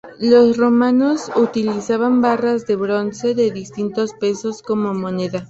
Los 0.19 0.57
romanos 0.57 1.29
utilizaban 1.35 2.21
barras 2.21 2.65
de 2.65 2.75
bronce 2.75 3.35
de 3.35 3.51
distintos 3.51 4.15
pesos 4.15 4.63
como 4.63 4.95
moneda. 4.95 5.37